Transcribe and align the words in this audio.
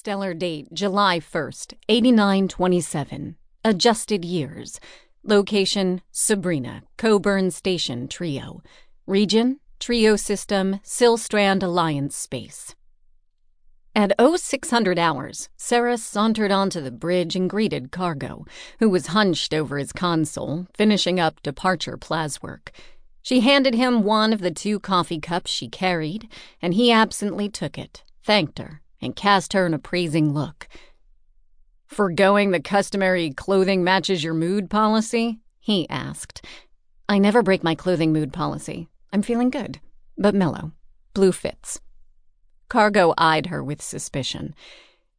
Stellar 0.00 0.32
date 0.32 0.72
July 0.72 1.20
1st, 1.20 1.74
8927. 1.90 3.36
Adjusted 3.66 4.24
years. 4.24 4.80
Location 5.22 6.00
Sabrina, 6.10 6.84
Coburn 6.96 7.50
Station 7.50 8.08
Trio. 8.08 8.62
Region 9.06 9.60
Trio 9.78 10.16
System, 10.16 10.80
Silstrand 10.82 11.62
Alliance 11.62 12.16
Space. 12.16 12.74
At 13.94 14.14
0600 14.18 14.98
hours, 14.98 15.50
Sera 15.58 15.98
sauntered 15.98 16.50
onto 16.50 16.80
the 16.80 16.90
bridge 16.90 17.36
and 17.36 17.50
greeted 17.50 17.92
Cargo, 17.92 18.46
who 18.78 18.88
was 18.88 19.08
hunched 19.08 19.52
over 19.52 19.76
his 19.76 19.92
console, 19.92 20.66
finishing 20.72 21.20
up 21.20 21.42
departure 21.42 21.98
plaswork. 21.98 22.72
She 23.20 23.40
handed 23.40 23.74
him 23.74 24.02
one 24.02 24.32
of 24.32 24.40
the 24.40 24.50
two 24.50 24.80
coffee 24.80 25.20
cups 25.20 25.50
she 25.50 25.68
carried, 25.68 26.26
and 26.62 26.72
he 26.72 26.90
absently 26.90 27.50
took 27.50 27.76
it, 27.76 28.02
thanked 28.24 28.58
her, 28.58 28.80
and 29.00 29.16
cast 29.16 29.52
her 29.52 29.66
an 29.66 29.74
appraising 29.74 30.32
look. 30.32 30.68
Forgoing 31.86 32.50
the 32.50 32.60
customary 32.60 33.30
clothing 33.30 33.82
matches 33.82 34.22
your 34.22 34.34
mood 34.34 34.70
policy? 34.70 35.40
he 35.58 35.88
asked. 35.88 36.44
I 37.08 37.18
never 37.18 37.42
break 37.42 37.64
my 37.64 37.74
clothing 37.74 38.12
mood 38.12 38.32
policy. 38.32 38.88
I'm 39.12 39.22
feeling 39.22 39.50
good, 39.50 39.80
but 40.16 40.34
mellow. 40.34 40.72
Blue 41.14 41.32
fits. 41.32 41.80
Cargo 42.68 43.12
eyed 43.18 43.46
her 43.46 43.64
with 43.64 43.82
suspicion. 43.82 44.54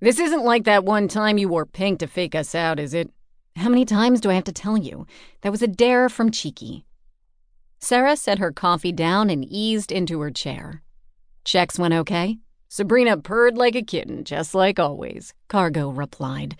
This 0.00 0.18
isn't 0.18 0.44
like 0.44 0.64
that 0.64 0.84
one 0.84 1.08
time 1.08 1.38
you 1.38 1.48
wore 1.48 1.66
pink 1.66 1.98
to 1.98 2.06
fake 2.06 2.34
us 2.34 2.54
out, 2.54 2.78
is 2.80 2.94
it? 2.94 3.10
How 3.56 3.68
many 3.68 3.84
times 3.84 4.20
do 4.20 4.30
I 4.30 4.34
have 4.34 4.44
to 4.44 4.52
tell 4.52 4.76
you? 4.76 5.06
That 5.42 5.52
was 5.52 5.62
a 5.62 5.68
dare 5.68 6.08
from 6.08 6.30
Cheeky. 6.30 6.84
Sera 7.78 8.16
set 8.16 8.38
her 8.38 8.50
coffee 8.50 8.92
down 8.92 9.28
and 9.28 9.44
eased 9.44 9.92
into 9.92 10.20
her 10.20 10.30
chair. 10.30 10.82
Checks 11.44 11.78
went 11.78 11.94
okay? 11.94 12.38
Sabrina 12.76 13.16
purred 13.16 13.56
like 13.56 13.76
a 13.76 13.82
kitten, 13.82 14.24
just 14.24 14.52
like 14.52 14.80
always, 14.80 15.32
Cargo 15.46 15.90
replied. 15.90 16.56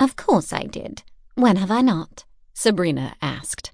Of 0.00 0.16
course 0.16 0.54
I 0.54 0.62
did. 0.62 1.02
When 1.34 1.56
have 1.56 1.70
I 1.70 1.82
not? 1.82 2.24
Sabrina 2.54 3.14
asked. 3.20 3.70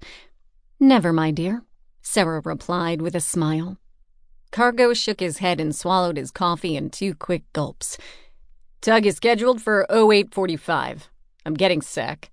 Never, 0.81 1.13
my 1.13 1.31
dear, 1.31 1.63
Sera 2.01 2.41
replied 2.43 3.01
with 3.01 3.15
a 3.15 3.21
smile. 3.21 3.77
Cargo 4.51 4.93
shook 4.93 5.21
his 5.21 5.37
head 5.37 5.61
and 5.61 5.73
swallowed 5.73 6.17
his 6.17 6.29
coffee 6.29 6.75
in 6.75 6.89
two 6.89 7.15
quick 7.15 7.43
gulps. 7.53 7.97
Tug 8.81 9.05
is 9.05 9.15
scheduled 9.15 9.61
for 9.61 9.85
0845. 9.89 11.09
I'm 11.45 11.53
getting 11.53 11.81
sick. 11.81 12.31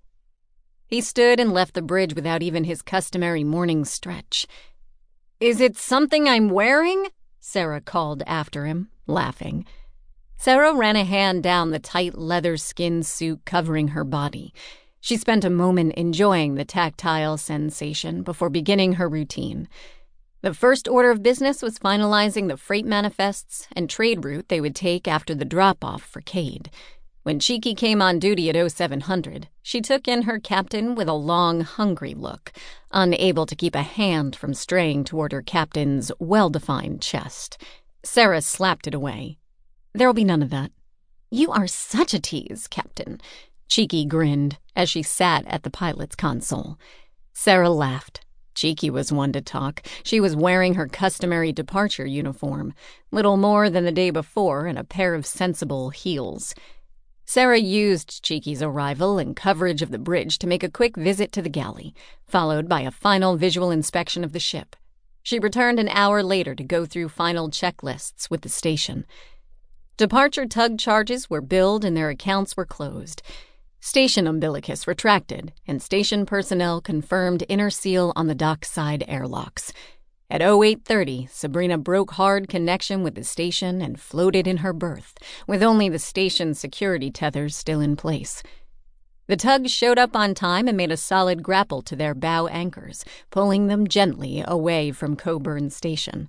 He 0.89 1.01
stood 1.01 1.39
and 1.39 1.53
left 1.53 1.75
the 1.75 1.83
bridge 1.83 2.17
without 2.17 2.43
even 2.43 2.65
his 2.65 2.83
customary 2.83 3.45
morning 3.45 3.85
stretch. 3.85 4.49
Is 5.39 5.61
it 5.61 5.77
something 5.77 6.29
I'm 6.29 6.49
wearing? 6.49 7.07
Sera 7.51 7.81
called 7.81 8.23
after 8.27 8.67
him, 8.67 8.91
laughing. 9.07 9.65
Sera 10.37 10.75
ran 10.75 10.97
a 10.97 11.05
hand 11.05 11.43
down 11.43 11.71
the 11.71 11.79
tight 11.79 12.15
leather 12.15 12.59
skin 12.59 13.03
suit 13.03 13.41
covering 13.47 13.89
her 13.89 14.05
body. 14.05 14.53
She 15.01 15.17
spent 15.17 15.47
a 15.47 15.51
moment 15.51 15.95
enjoying 15.95 16.57
the 16.57 16.67
tactile 16.67 17.39
sensation 17.39 18.23
before 18.23 18.51
beginning 18.51 18.95
her 18.95 19.09
routine. 19.09 19.67
The 20.43 20.53
first 20.53 20.89
order 20.89 21.11
of 21.11 21.23
business 21.23 21.63
was 21.63 21.79
finalizing 21.79 22.49
the 22.49 22.59
freight 22.59 22.85
manifests 22.85 23.67
and 23.73 23.89
trade 23.89 24.27
route 24.27 24.51
they 24.51 24.61
would 24.61 24.77
take 24.77 25.09
after 25.09 25.35
the 25.35 25.47
drop 25.47 25.83
off 25.83 26.03
for 26.03 26.21
Cade. 26.21 26.71
When 27.29 27.41
Cheeky 27.41 27.75
came 27.75 28.01
on 28.01 28.21
duty 28.21 28.49
at 28.49 28.73
0700, 28.73 29.49
she 29.61 29.83
took 29.83 30.09
in 30.09 30.23
her 30.23 30.41
captain 30.41 30.95
with 30.95 31.11
a 31.11 31.13
long, 31.13 31.61
hungry 31.61 32.15
look, 32.15 32.55
unable 32.91 33.45
to 33.45 33.55
keep 33.55 33.75
a 33.75 33.83
hand 33.83 34.35
from 34.35 34.55
straying 34.55 35.05
toward 35.05 35.33
her 35.33 35.43
captain's 35.43 36.11
well 36.19 36.49
defined 36.49 37.03
chest. 37.03 37.63
Sera 38.03 38.41
slapped 38.41 38.87
it 38.87 38.95
away. 38.95 39.37
There'll 39.93 40.15
be 40.15 40.25
none 40.25 40.43
of 40.43 40.49
that. 40.49 40.73
You 41.31 41.53
are 41.53 41.67
such 41.67 42.15
a 42.15 42.19
tease, 42.19 42.67
Captain. 42.67 43.21
Cheeky 43.69 44.07
grinned 44.07 44.57
as 44.75 44.89
she 44.89 45.03
sat 45.03 45.45
at 45.49 45.65
the 45.65 45.71
pilot's 45.71 46.17
console. 46.17 46.79
Sera 47.35 47.69
laughed. 47.69 48.25
Cheeky 48.55 48.89
was 48.89 49.13
one 49.13 49.33
to 49.35 49.43
talk. 49.43 49.87
She 50.03 50.19
was 50.19 50.35
wearing 50.35 50.75
her 50.75 50.89
customary 50.89 51.53
departure 51.53 52.07
uniform, 52.07 52.73
little 53.13 53.37
more 53.37 53.69
than 53.69 53.85
the 53.85 53.93
day 53.93 54.09
before, 54.09 54.67
and 54.67 54.79
a 54.79 54.83
pair 54.83 55.15
of 55.15 55.27
sensible 55.27 55.91
heels. 55.91 56.55
Sera 57.31 57.59
used 57.59 58.23
Cheeky's 58.23 58.63
arrival 58.63 59.19
and 59.19 59.37
coverage 59.37 59.83
of 59.83 59.91
the 59.91 59.99
bridge 59.99 60.39
to 60.39 60.47
make 60.47 60.63
a 60.63 60.71
quick 60.71 60.97
visit 60.97 61.31
to 61.33 61.43
the 61.43 61.51
galley, 61.51 61.95
followed 62.27 62.71
by 62.71 62.81
a 62.81 62.91
final 62.91 63.37
visual 63.37 63.71
inspection 63.71 64.25
of 64.25 64.33
the 64.33 64.41
ship. 64.41 64.75
She 65.23 65.39
returned 65.39 65.79
an 65.79 65.91
hour 65.91 66.23
later 66.23 66.55
to 66.55 66.65
go 66.65 66.87
through 66.87 67.11
final 67.11 67.51
checklists 67.51 68.31
with 68.31 68.41
the 68.41 68.49
station. 68.49 69.05
Departure 69.99 70.47
tug 70.47 70.79
charges 70.79 71.29
were 71.29 71.43
billed 71.43 71.85
and 71.85 71.95
their 71.95 72.09
accounts 72.09 72.57
were 72.57 72.65
closed. 72.65 73.21
Station 73.79 74.27
umbilicus 74.27 74.87
retracted, 74.87 75.53
and 75.67 75.83
station 75.83 76.25
personnel 76.25 76.81
confirmed 76.81 77.45
inner 77.47 77.69
seal 77.69 78.11
on 78.17 78.29
the 78.29 78.35
dockside 78.35 79.05
airlocks. 79.07 79.71
At 80.31 80.43
0830, 80.43 81.29
Sabrina 81.31 81.79
broke 81.79 82.11
hard 82.13 82.49
connection 82.49 83.03
with 83.03 83.15
the 83.15 83.25
station 83.25 83.81
and 83.81 83.99
floated 83.99 84.47
in 84.47 84.59
her 84.59 84.75
berth, 84.75 85.15
with 85.47 85.63
only 85.63 85.89
the 85.89 85.99
station's 85.99 86.59
security 86.59 87.11
tethers 87.11 87.57
still 87.57 87.81
in 87.81 87.97
place. 87.97 88.43
The 89.27 89.37
tug 89.37 89.69
showed 89.69 89.99
up 89.99 90.15
on 90.15 90.35
time 90.35 90.69
and 90.69 90.77
made 90.77 90.93
a 90.93 90.99
solid 90.99 91.43
grapple 91.43 91.81
to 91.81 91.97
their 91.97 92.15
bow 92.15 92.47
anchors, 92.47 93.07
pulling 93.31 93.69
them 93.69 93.89
gently 93.89 94.45
away 94.47 94.91
from 94.91 95.17
Coburn 95.17 95.71
Station. 95.71 96.29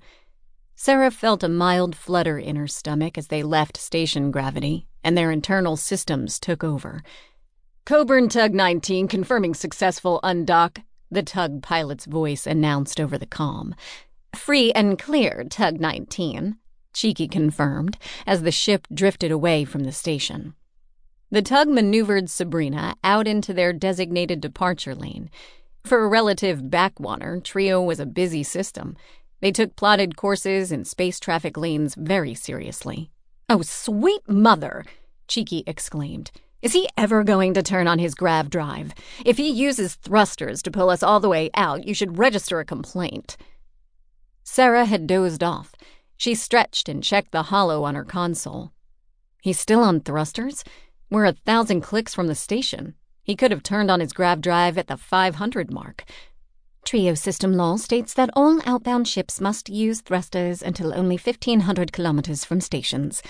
Sera 0.76 1.12
felt 1.12 1.44
a 1.44 1.50
mild 1.50 1.94
flutter 1.94 2.40
in 2.40 2.56
her 2.56 2.68
stomach 2.68 3.18
as 3.18 3.28
they 3.28 3.44
left 3.44 3.76
station 3.76 4.32
gravity, 4.32 4.88
and 5.04 5.18
their 5.18 5.30
internal 5.30 5.76
systems 5.76 6.40
took 6.40 6.64
over. 6.64 7.04
Coburn 7.86 8.30
Tug 8.30 8.54
19 8.54 9.10
confirming 9.10 9.54
successful 9.54 10.22
undock, 10.24 10.84
the 11.12 11.24
tug 11.24 11.62
pilot's 11.62 12.06
voice 12.06 12.46
announced 12.46 13.00
over 13.00 13.18
the 13.18 13.26
com. 13.26 13.76
Free 14.36 14.72
and 14.74 15.00
clear, 15.00 15.46
Tug 15.50 15.80
19, 15.80 16.58
Cheeky 16.94 17.28
confirmed 17.28 17.98
as 18.28 18.44
the 18.44 18.52
ship 18.52 18.88
drifted 18.94 19.32
away 19.32 19.66
from 19.66 19.84
the 19.84 19.92
station. 19.92 20.54
The 21.32 21.42
tug 21.42 21.68
maneuvered 21.68 22.30
Sabrina 22.30 22.96
out 23.04 23.28
into 23.28 23.54
their 23.54 23.74
designated 23.74 24.42
departure 24.42 24.96
lane. 24.96 25.30
For 25.84 26.04
a 26.04 26.08
relative 26.08 26.70
backwater, 26.70 27.40
Trio 27.40 27.82
was 27.82 28.00
a 28.00 28.06
busy 28.06 28.44
system. 28.44 28.98
They 29.40 29.52
took 29.52 29.76
plotted 29.76 30.18
courses 30.18 30.72
and 30.72 30.88
space 30.88 31.20
traffic 31.20 31.56
lanes 31.56 31.96
very 31.96 32.34
seriously. 32.34 33.12
Oh, 33.48 33.62
sweet 33.62 34.28
mother! 34.28 34.86
Cheeky 35.28 35.64
exclaimed. 35.66 36.32
Is 36.62 36.74
he 36.74 36.90
ever 36.98 37.24
going 37.24 37.54
to 37.54 37.64
turn 37.64 37.88
on 37.88 38.00
his 38.00 38.16
grav 38.16 38.50
drive? 38.50 38.94
If 39.26 39.38
he 39.38 39.50
uses 39.50 39.96
thrusters 39.96 40.62
to 40.64 40.72
pull 40.72 40.90
us 40.90 41.02
all 41.02 41.22
the 41.22 41.30
way 41.30 41.50
out, 41.54 41.88
you 41.88 41.94
should 41.94 42.18
register 42.18 42.60
a 42.60 42.66
complaint. 42.66 43.38
Sera 44.44 44.86
had 44.86 45.08
dozed 45.08 45.42
off. 45.42 45.74
She 46.18 46.36
stretched 46.36 46.90
and 46.90 47.02
checked 47.02 47.32
the 47.32 47.44
holo 47.44 47.84
on 47.84 47.96
her 47.96 48.04
console. 48.04 48.74
He's 49.42 49.60
still 49.60 49.82
on 49.82 50.02
thrusters? 50.02 50.66
We're 51.10 51.26
a 51.26 51.32
thousand 51.32 51.82
clicks 51.82 52.14
from 52.14 52.28
the 52.28 52.36
station. 52.36 52.96
He 53.24 53.38
could 53.38 53.52
have 53.52 53.64
turned 53.64 53.90
on 53.90 54.02
his 54.02 54.12
grav 54.12 54.42
drive 54.42 54.78
at 54.78 54.88
the 54.88 54.98
500 54.98 55.72
mark. 55.72 56.04
Trio 56.84 57.14
system 57.14 57.54
law 57.54 57.78
states 57.78 58.14
that 58.16 58.32
all 58.34 58.60
outbound 58.66 59.08
ships 59.08 59.40
must 59.40 59.70
use 59.70 60.02
thrusters 60.02 60.62
until 60.62 60.94
only 60.94 61.16
1500 61.16 61.94
kilometers 61.94 62.44
from 62.44 62.60
stations. 62.60 63.22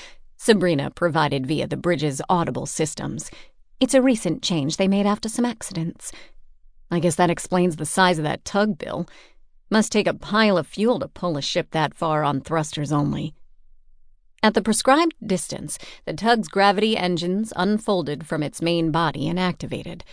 Sabrina 0.41 0.89
provided 0.89 1.45
via 1.45 1.67
the 1.67 1.75
bridge's 1.75 2.21
audible 2.29 2.65
systems. 2.65 3.29
It's 3.81 3.93
a 3.93 4.01
recent 4.01 4.41
change 4.41 4.77
they 4.77 4.87
made 4.87 5.05
after 5.05 5.27
some 5.27 5.43
accidents. 5.43 6.13
I 6.89 7.01
guess 7.01 7.15
that 7.15 7.29
explains 7.29 7.75
the 7.75 7.85
size 7.85 8.17
of 8.17 8.23
that 8.23 8.45
tug 8.45 8.77
bill. 8.77 9.05
Must 9.69 9.91
take 9.91 10.07
a 10.07 10.13
pile 10.13 10.57
of 10.57 10.65
fuel 10.65 10.97
to 11.01 11.09
pull 11.09 11.35
a 11.35 11.41
ship 11.41 11.71
that 11.71 11.93
far 11.93 12.23
on 12.23 12.39
thrusters 12.39 12.93
only. 12.93 13.33
At 14.41 14.53
the 14.53 14.61
prescribed 14.61 15.13
distance, 15.23 15.77
the 16.05 16.13
tug's 16.13 16.47
gravity 16.47 16.95
engines 16.95 17.51
unfolded 17.57 18.25
from 18.25 18.41
its 18.41 18.61
main 18.61 18.91
body 18.91 19.27
and 19.27 19.37
activated. 19.37 20.05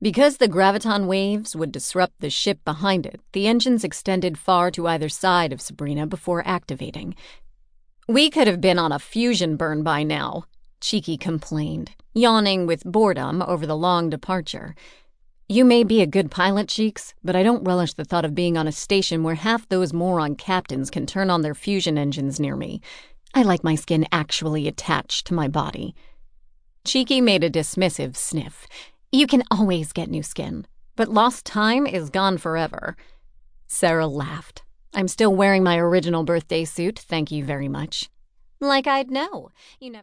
Because 0.00 0.36
the 0.36 0.48
graviton 0.48 1.08
waves 1.08 1.56
would 1.56 1.72
disrupt 1.72 2.20
the 2.20 2.30
ship 2.30 2.64
behind 2.64 3.04
it, 3.04 3.20
the 3.32 3.48
engines 3.48 3.82
extended 3.82 4.38
far 4.38 4.70
to 4.70 4.86
either 4.86 5.08
side 5.08 5.52
of 5.52 5.60
Sabrina 5.60 6.06
before 6.06 6.46
activating. 6.46 7.16
We 8.08 8.30
could 8.30 8.46
have 8.46 8.60
been 8.60 8.78
on 8.78 8.92
a 8.92 9.00
fusion 9.00 9.56
burn 9.56 9.82
by 9.82 10.04
now, 10.04 10.44
Cheeky 10.80 11.16
complained, 11.16 11.90
yawning 12.14 12.64
with 12.64 12.84
boredom 12.84 13.42
over 13.42 13.66
the 13.66 13.76
long 13.76 14.10
departure. 14.10 14.76
You 15.48 15.64
may 15.64 15.82
be 15.82 16.00
a 16.00 16.06
good 16.06 16.30
pilot, 16.30 16.68
Cheeks, 16.68 17.14
but 17.24 17.34
I 17.34 17.42
don't 17.42 17.64
relish 17.64 17.94
the 17.94 18.04
thought 18.04 18.24
of 18.24 18.32
being 18.32 18.56
on 18.56 18.68
a 18.68 18.72
station 18.72 19.24
where 19.24 19.34
half 19.34 19.68
those 19.68 19.92
moron 19.92 20.36
captains 20.36 20.88
can 20.88 21.04
turn 21.04 21.30
on 21.30 21.42
their 21.42 21.54
fusion 21.54 21.98
engines 21.98 22.38
near 22.38 22.54
me. 22.54 22.80
I 23.34 23.42
like 23.42 23.64
my 23.64 23.74
skin 23.74 24.06
actually 24.12 24.68
attached 24.68 25.26
to 25.26 25.34
my 25.34 25.48
body. 25.48 25.92
Cheeky 26.84 27.20
made 27.20 27.42
a 27.42 27.50
dismissive 27.50 28.14
sniff. 28.16 28.68
You 29.10 29.26
can 29.26 29.42
always 29.50 29.92
get 29.92 30.08
new 30.08 30.22
skin, 30.22 30.64
but 30.94 31.08
lost 31.08 31.44
time 31.44 31.88
is 31.88 32.10
gone 32.10 32.38
forever. 32.38 32.96
Sera 33.66 34.06
laughed. 34.06 34.62
I'm 34.96 35.08
still 35.08 35.36
wearing 35.36 35.62
my 35.62 35.76
original 35.76 36.24
birthday 36.24 36.64
suit, 36.64 36.98
thank 36.98 37.30
you 37.30 37.44
very 37.44 37.68
much. 37.68 38.08
Like 38.60 38.86
I'd 38.86 39.10
know. 39.10 39.50
You 39.78 39.90
never 39.90 39.94